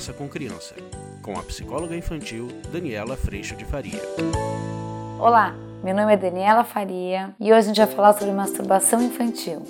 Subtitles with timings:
[0.00, 0.74] Conversa com Criança,
[1.20, 4.00] com a psicóloga infantil Daniela Freixo de Faria.
[5.18, 5.54] Olá,
[5.84, 9.62] meu nome é Daniela Faria e hoje a gente vai falar sobre masturbação infantil.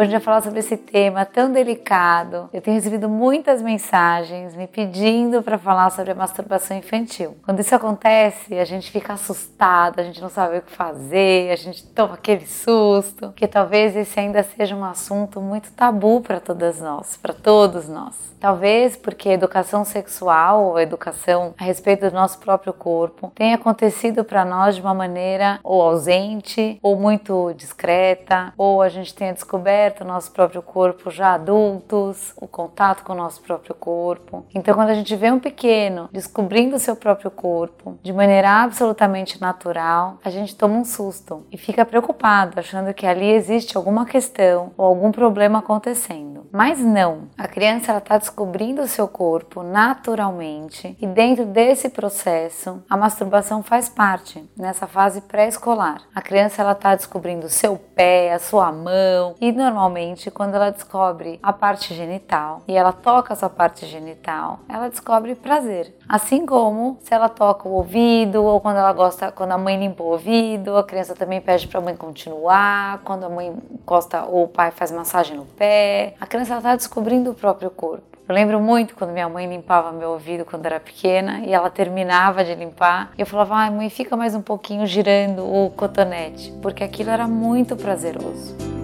[0.00, 2.48] Hoje a falar sobre esse tema tão delicado.
[2.54, 7.36] Eu tenho recebido muitas mensagens me pedindo para falar sobre a masturbação infantil.
[7.44, 11.56] Quando isso acontece, a gente fica assustado, a gente não sabe o que fazer, a
[11.56, 16.80] gente toma aquele susto, que talvez esse ainda seja um assunto muito tabu para todas
[16.80, 18.30] nós, para todos nós.
[18.40, 23.56] Talvez porque a educação sexual ou a educação a respeito do nosso próprio corpo tenha
[23.56, 29.34] acontecido para nós de uma maneira ou ausente, ou muito discreta, ou a gente tenha
[29.34, 34.46] descoberto o nosso próprio corpo já adultos, o contato com o nosso próprio corpo.
[34.54, 39.40] Então, quando a gente vê um pequeno descobrindo o seu próprio corpo de maneira absolutamente
[39.40, 44.72] natural, a gente toma um susto e fica preocupado, achando que ali existe alguma questão
[44.76, 46.46] ou algum problema acontecendo.
[46.52, 52.96] Mas não, a criança está descobrindo o seu corpo naturalmente e dentro desse processo a
[52.96, 56.02] masturbação faz parte nessa fase pré-escolar.
[56.14, 60.56] A criança ela está descobrindo o seu pé, a sua mão e normalmente normalmente quando
[60.56, 65.96] ela descobre a parte genital e ela toca a sua parte genital, ela descobre prazer.
[66.06, 70.02] Assim como se ela toca o ouvido ou quando ela gosta, quando a mãe limpa
[70.02, 74.44] o ouvido, a criança também pede para a mãe continuar, quando a mãe encosta ou
[74.44, 78.04] o pai faz massagem no pé, a criança está descobrindo o próprio corpo.
[78.28, 82.44] Eu lembro muito quando minha mãe limpava meu ouvido quando era pequena e ela terminava
[82.44, 86.84] de limpar e eu falava, ai mãe, fica mais um pouquinho girando o cotonete, porque
[86.84, 88.79] aquilo era muito prazeroso.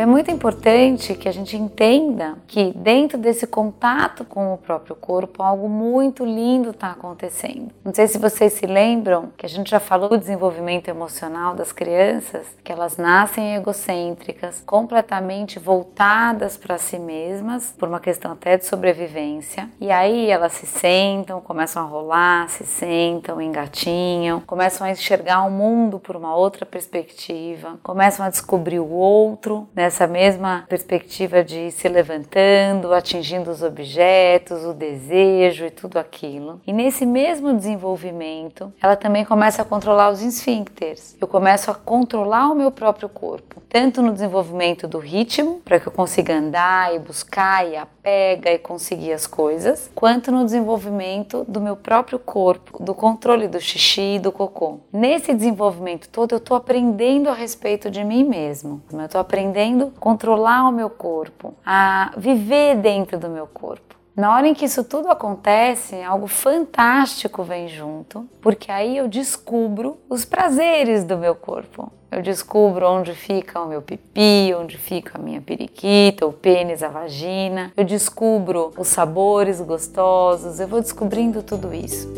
[0.00, 4.96] Então é muito importante que a gente entenda que dentro desse contato com o próprio
[4.96, 7.68] corpo, algo muito lindo está acontecendo.
[7.84, 11.70] Não sei se vocês se lembram que a gente já falou do desenvolvimento emocional das
[11.70, 18.64] crianças, que elas nascem egocêntricas, completamente voltadas para si mesmas, por uma questão até de
[18.64, 19.68] sobrevivência.
[19.78, 25.50] E aí elas se sentam, começam a rolar, se sentam, engatinham, começam a enxergar o
[25.50, 29.89] mundo por uma outra perspectiva, começam a descobrir o outro, né?
[29.90, 36.60] Nessa mesma perspectiva de se levantando, atingindo os objetos, o desejo e tudo aquilo.
[36.64, 41.16] E nesse mesmo desenvolvimento, ela também começa a controlar os esfíncteres.
[41.20, 45.88] Eu começo a controlar o meu próprio corpo, tanto no desenvolvimento do ritmo, para que
[45.88, 51.60] eu consiga andar e buscar e apega e conseguir as coisas, quanto no desenvolvimento do
[51.60, 54.80] meu próprio corpo, do controle do xixi e do cocô.
[54.92, 58.82] Nesse desenvolvimento todo, eu estou aprendendo a respeito de mim mesmo.
[58.90, 63.99] Eu estou aprendendo a controlar o meu corpo, a viver dentro do meu corpo.
[64.16, 69.98] Na hora em que isso tudo acontece, algo fantástico vem junto, porque aí eu descubro
[70.08, 71.90] os prazeres do meu corpo.
[72.10, 76.88] Eu descubro onde fica o meu pipi, onde fica a minha periquita, o pênis, a
[76.88, 77.72] vagina.
[77.76, 82.08] Eu descubro os sabores gostosos, eu vou descobrindo tudo isso.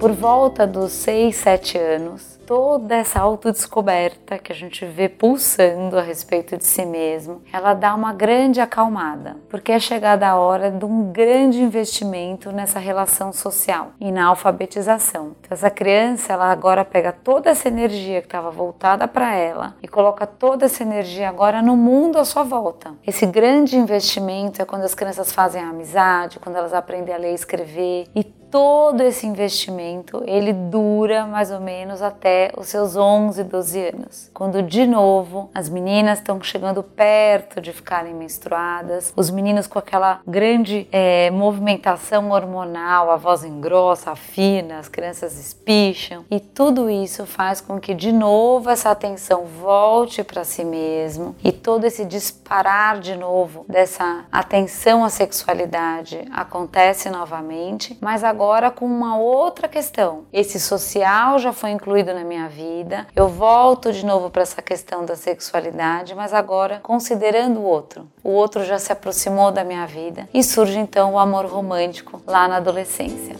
[0.00, 6.00] Por volta dos 6, 7 anos, toda essa autodescoberta que a gente vê pulsando a
[6.00, 10.86] respeito de si mesmo, ela dá uma grande acalmada, porque é chegada a hora de
[10.86, 15.36] um grande investimento nessa relação social e na alfabetização.
[15.38, 19.86] Então, essa criança, ela agora pega toda essa energia que estava voltada para ela e
[19.86, 22.94] coloca toda essa energia agora no mundo à sua volta.
[23.06, 27.32] Esse grande investimento é quando as crianças fazem a amizade, quando elas aprendem a ler
[27.32, 33.44] e escrever e todo esse investimento ele dura mais ou menos até os seus 11,
[33.44, 39.66] 12 anos, quando de novo as meninas estão chegando perto de ficarem menstruadas, os meninos
[39.66, 46.90] com aquela grande é, movimentação hormonal, a voz engrossa, afina, as crianças espicham e tudo
[46.90, 52.04] isso faz com que de novo essa atenção volte para si mesmo e todo esse
[52.04, 59.68] disparar de novo dessa atenção à sexualidade acontece novamente, mas agora agora com uma outra
[59.68, 60.24] questão.
[60.32, 63.06] Esse social já foi incluído na minha vida.
[63.14, 68.08] Eu volto de novo para essa questão da sexualidade, mas agora considerando o outro.
[68.24, 72.48] O outro já se aproximou da minha vida e surge então o amor romântico lá
[72.48, 73.36] na adolescência.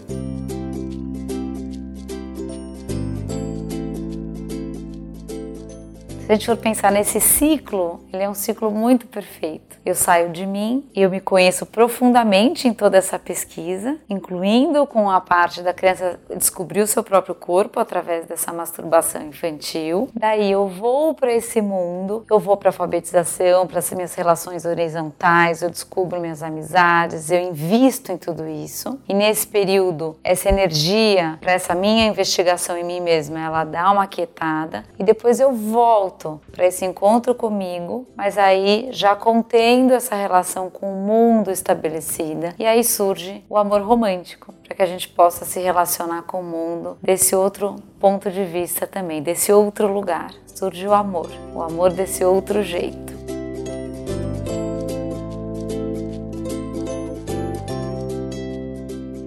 [6.19, 10.29] Se a gente for pensar nesse ciclo, ele é um ciclo muito perfeito Eu saio
[10.29, 15.61] de mim e eu me conheço profundamente em toda essa pesquisa, incluindo com a parte
[15.61, 20.09] da criança descobrir o seu próprio corpo através dessa masturbação infantil.
[20.13, 25.61] Daí eu vou para esse mundo, eu vou para alfabetização, para as minhas relações horizontais,
[25.61, 28.99] eu descubro minhas amizades, eu invisto em tudo isso.
[29.09, 34.05] E nesse período, essa energia para essa minha investigação em mim mesma, ela dá uma
[34.05, 39.15] quietada e depois eu volto para esse encontro comigo, mas aí já
[39.71, 42.53] contendo essa relação com o mundo estabelecida.
[42.59, 46.43] E aí surge o amor romântico, para que a gente possa se relacionar com o
[46.43, 50.31] mundo desse outro ponto de vista também, desse outro lugar.
[50.45, 53.20] Surge o amor, o amor desse outro jeito.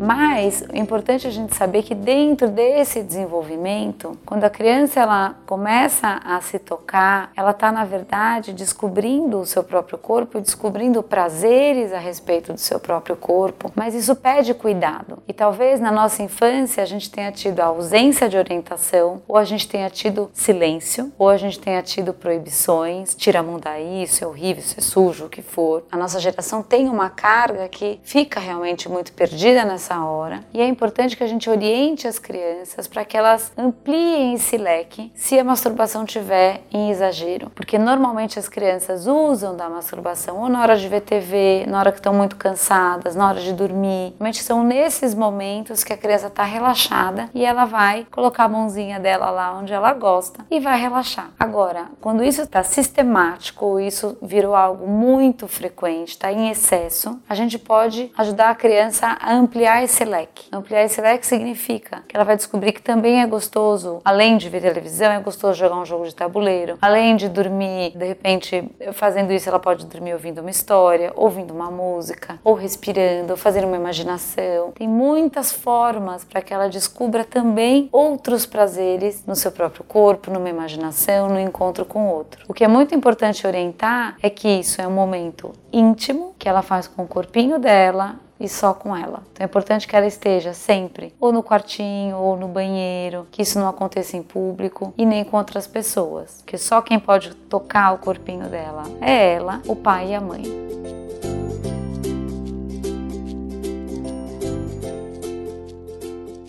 [0.04, 6.20] Mas é importante a gente saber que dentro desse desenvolvimento, quando a criança ela começa
[6.22, 11.98] a se tocar, ela está na verdade descobrindo o seu próprio corpo, descobrindo prazeres a
[11.98, 13.72] respeito do seu próprio corpo.
[13.74, 15.22] Mas isso pede cuidado.
[15.26, 19.44] E talvez na nossa infância a gente tenha tido a ausência de orientação, ou a
[19.44, 24.22] gente tenha tido silêncio, ou a gente tenha tido proibições, tira a mão daí, isso
[24.22, 25.82] é horrível, isso é sujo, o que for.
[25.90, 30.41] A nossa geração tem uma carga que fica realmente muito perdida nessa hora.
[30.55, 35.12] E é importante que a gente oriente as crianças para que elas ampliem esse leque
[35.14, 40.62] se a masturbação tiver em exagero, porque normalmente as crianças usam da masturbação ou na
[40.62, 44.14] hora de ver TV, na hora que estão muito cansadas, na hora de dormir.
[44.19, 48.99] Realmente são nesses momentos que a criança está relaxada e ela vai colocar a mãozinha
[48.99, 51.31] dela lá onde ela gosta e vai relaxar.
[51.38, 57.35] Agora, quando isso está sistemático ou isso virou algo muito frequente, está em excesso, a
[57.35, 60.48] gente pode ajudar a criança a ampliar esse leque.
[60.52, 64.60] Ampliar esse leque significa que ela vai descobrir que também é gostoso, além de ver
[64.60, 69.48] televisão, é gostoso jogar um jogo de tabuleiro, além de dormir, de repente, fazendo isso,
[69.48, 74.72] ela pode dormir ouvindo uma história, ouvindo uma música, ou respirando, ou fazendo uma imaginação.
[74.72, 80.48] Tem muitas formas para que ela descubra também outros prazeres no seu próprio corpo, numa
[80.48, 82.44] imaginação, no encontro com outro.
[82.48, 86.62] O que é muito importante orientar é que isso é um momento íntimo que ela
[86.62, 89.23] faz com o corpinho dela e só com ela.
[89.32, 93.58] Então é importante que ela esteja sempre ou no quartinho ou no banheiro, que isso
[93.58, 97.99] não aconteça em público e nem com outras pessoas, que só quem pode tocar o
[97.99, 100.83] corpinho dela é ela, o pai e a mãe.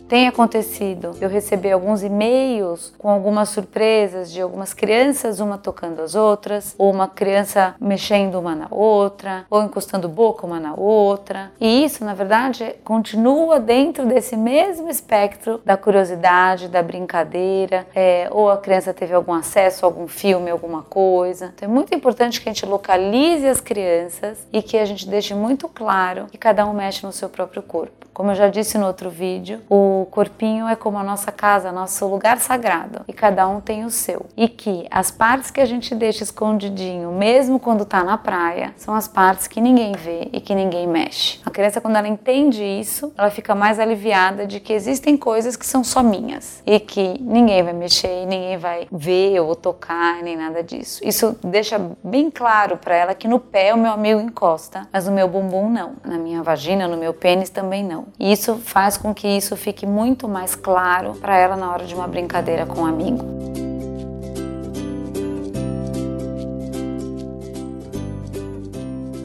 [0.08, 6.16] Tem acontecido eu receber alguns e-mails com algumas surpresas de algumas crianças, uma tocando as
[6.16, 11.52] outras, ou uma criança mexendo uma na outra, ou encostando boca uma na outra.
[11.60, 18.50] E isso, na verdade, continua dentro desse mesmo espectro da curiosidade, da brincadeira, é, ou
[18.50, 21.52] a criança teve algum acesso a algum filme, alguma coisa.
[21.56, 25.34] Então é muito importante que a gente localize as crianças e que a gente deixe
[25.34, 28.06] muito claro que cada um mexe no seu próprio corpo.
[28.14, 32.06] Como eu já disse no outro vídeo, o corpinho é como a nossa casa, nosso
[32.08, 34.26] lugar sagrado, e cada um tem o seu.
[34.36, 38.94] E que as partes que a gente deixa escondidinho, mesmo quando está na praia, são
[38.94, 41.40] as partes que ninguém vê e que ninguém mexe.
[41.46, 45.66] A criança, quando ela entende isso, ela fica mais aliviada de que existem coisas que
[45.66, 50.64] são só minhas e que ninguém vai mexer, ninguém vai ver ou tocar, nem nada
[50.64, 51.02] disso.
[51.04, 55.12] Isso deixa bem claro para ela que no pé o meu amigo encosta, mas no
[55.12, 55.94] meu bumbum não.
[56.04, 58.08] Na minha vagina, no meu pênis também não.
[58.20, 61.94] E isso faz com que isso fique muito mais claro para ela na hora de
[61.94, 63.24] uma brincadeira com um amigo.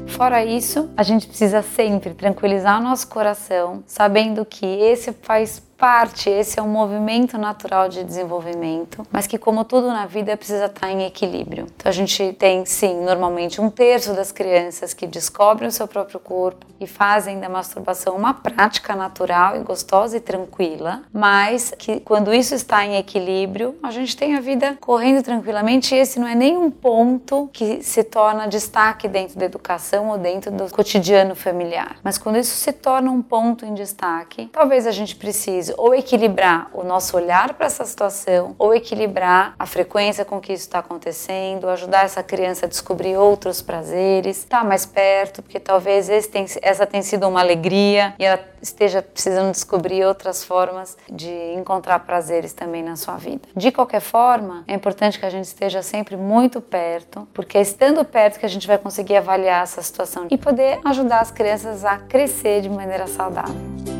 [0.09, 6.29] Fora isso, a gente precisa sempre tranquilizar o nosso coração, sabendo que esse faz parte,
[6.29, 10.91] esse é um movimento natural de desenvolvimento, mas que, como tudo na vida, precisa estar
[10.91, 11.67] em equilíbrio.
[11.75, 16.21] Então, a gente tem, sim, normalmente um terço das crianças que descobrem o seu próprio
[16.21, 22.35] corpo e fazem da masturbação uma prática natural e gostosa e tranquila, mas que, quando
[22.35, 26.35] isso está em equilíbrio, a gente tem a vida correndo tranquilamente e esse não é
[26.35, 31.97] nenhum ponto que se torna destaque dentro da educação ou dentro do cotidiano familiar.
[32.03, 36.71] Mas quando isso se torna um ponto em destaque, talvez a gente precise ou equilibrar
[36.73, 41.69] o nosso olhar para essa situação, ou equilibrar a frequência com que isso está acontecendo,
[41.69, 46.87] ajudar essa criança a descobrir outros prazeres, estar tá mais perto, porque talvez tem, essa
[46.87, 52.83] tenha sido uma alegria e ela esteja precisando descobrir outras formas de encontrar prazeres também
[52.83, 53.49] na sua vida.
[53.57, 58.05] De qualquer forma, é importante que a gente esteja sempre muito perto, porque é estando
[58.05, 61.99] perto que a gente vai conseguir avaliar essa situação e poder ajudar as crianças a
[61.99, 64.00] crescer de maneira saudável.